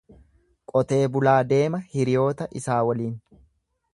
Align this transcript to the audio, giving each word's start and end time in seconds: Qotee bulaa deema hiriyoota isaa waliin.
Qotee 0.71 0.97
bulaa 1.17 1.35
deema 1.51 1.83
hiriyoota 1.93 2.49
isaa 2.61 2.81
waliin. 2.91 3.15